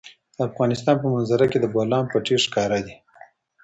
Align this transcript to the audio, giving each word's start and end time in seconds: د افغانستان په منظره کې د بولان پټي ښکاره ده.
د 0.35 0.37
افغانستان 0.49 0.95
په 0.99 1.07
منظره 1.13 1.45
کې 1.51 1.57
د 1.61 1.65
بولان 1.73 2.03
پټي 2.11 2.35
ښکاره 2.45 2.79
ده. 2.85 2.95